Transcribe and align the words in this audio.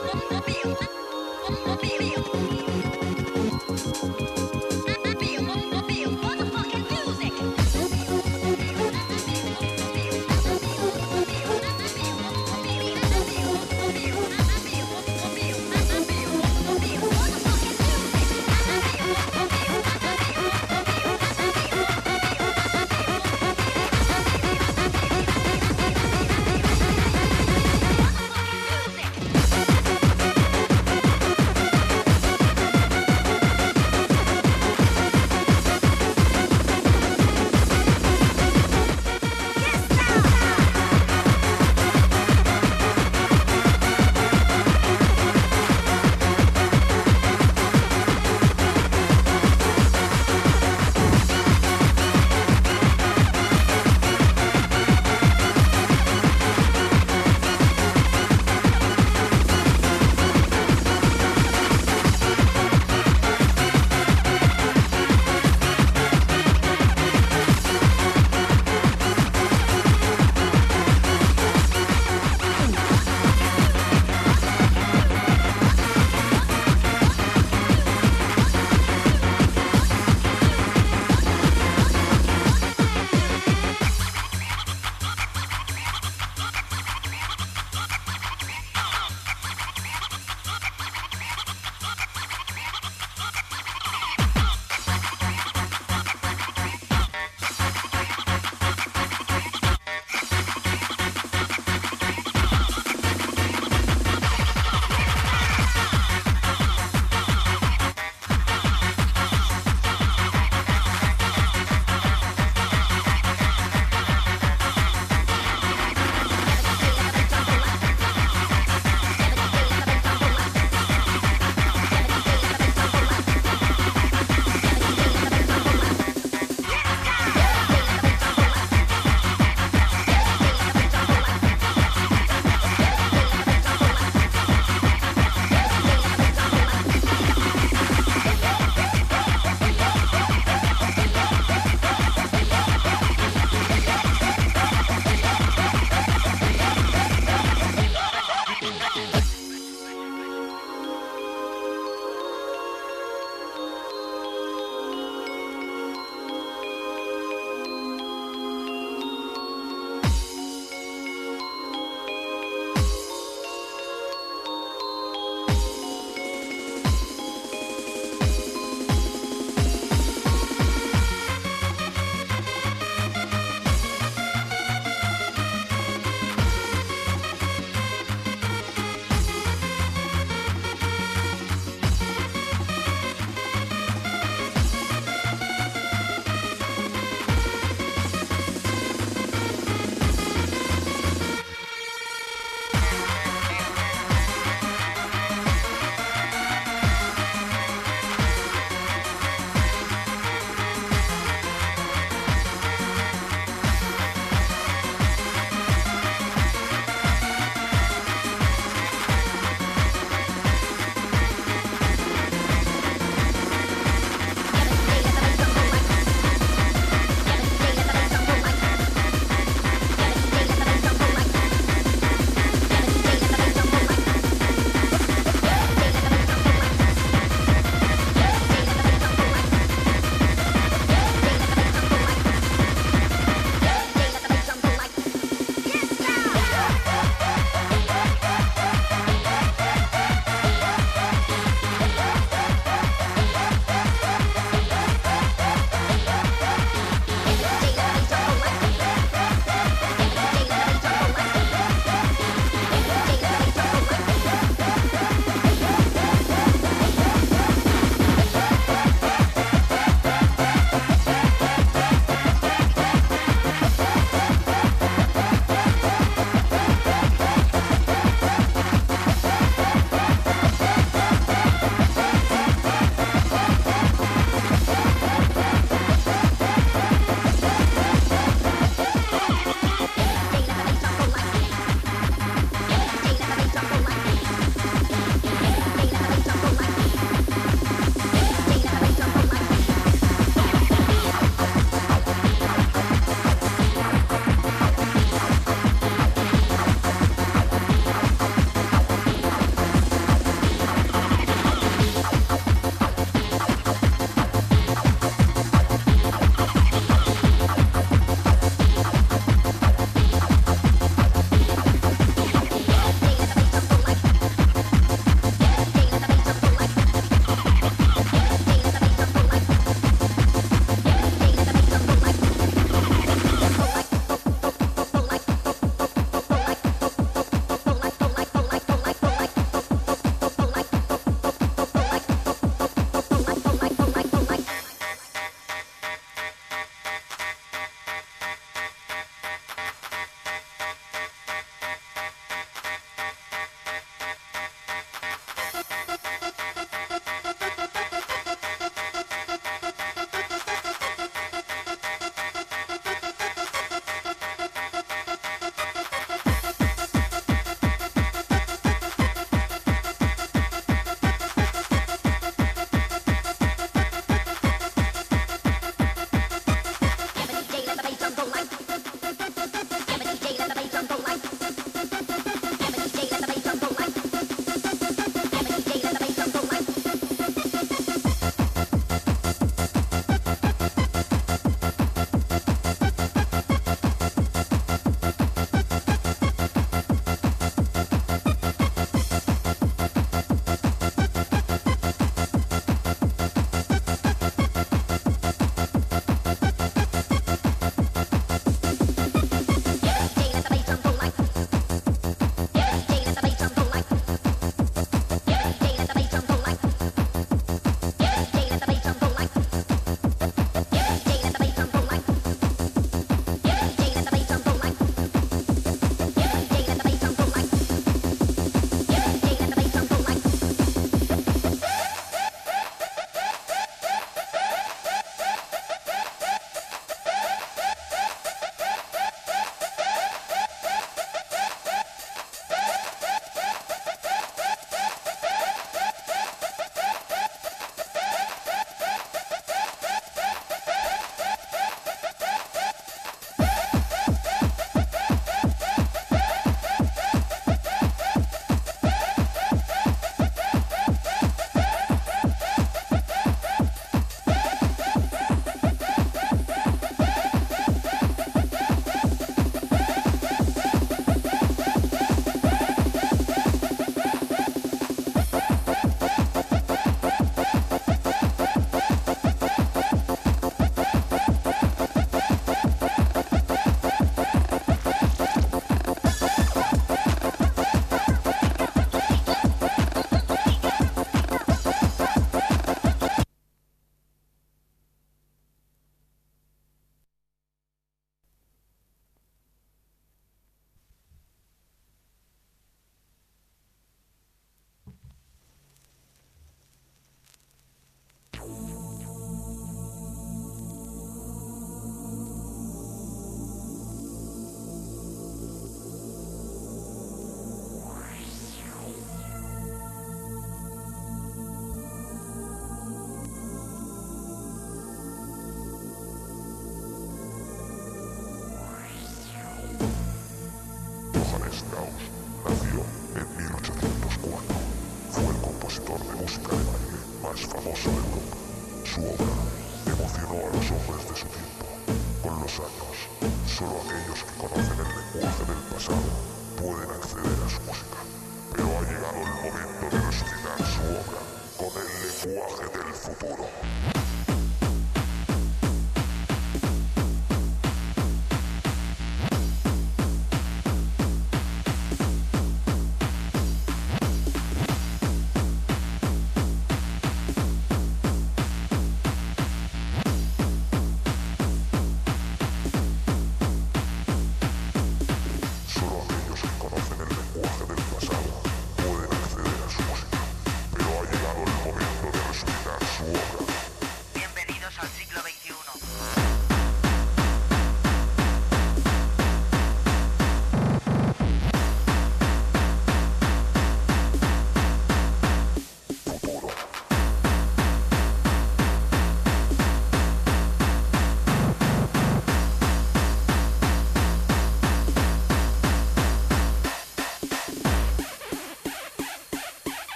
Music. 0.00 1.08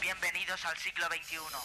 Bienvenidos 0.00 0.64
al 0.64 0.76
siglo 0.78 1.06
XXI. 1.08 1.57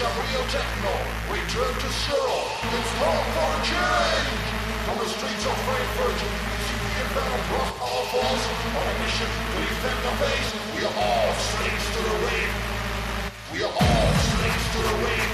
some 0.00 0.48
techno. 0.48 0.94
We 1.28 1.36
turn 1.52 1.74
to 1.76 1.88
Cyril. 1.92 2.44
It's 2.72 2.92
time 2.96 3.26
for 3.36 3.48
a 3.52 3.60
change. 3.68 4.32
From 4.88 4.96
the 4.96 5.08
streets 5.12 5.44
of 5.44 5.56
Frankfurt, 5.68 6.16
to 6.16 6.74
the 6.80 6.90
inbound 7.04 7.44
rock 7.52 7.72
all 7.84 8.04
falls. 8.08 8.44
On 8.80 8.86
a 8.88 8.94
mission 9.04 9.28
to 9.28 9.58
defend 9.60 10.00
the 10.00 10.14
base. 10.24 10.50
We 10.72 10.80
are 10.88 10.96
all 11.04 11.32
slaves 11.52 11.86
to 11.92 12.00
the 12.08 12.16
rave. 12.24 12.54
We 13.52 13.58
are 13.60 13.76
all 13.76 14.12
slaves 14.24 14.66
to 14.72 14.80
the 14.88 14.96
rave. 15.04 15.32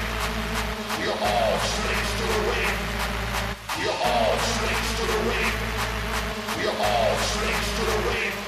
We 0.98 1.04
are 1.14 1.20
all 1.30 1.58
slaves 1.62 2.10
to 2.18 2.24
the 2.26 2.40
rave. 2.50 2.76
We 3.78 3.84
are 3.86 4.00
all 4.02 4.34
slaves 4.50 4.90
to 4.98 5.04
the 5.14 5.20
rave. 5.30 5.56
We 6.58 6.62
are 6.66 6.78
all 6.90 7.14
slaves 7.22 7.68
to 7.78 7.82
the 7.86 7.98
rave. 8.10 8.45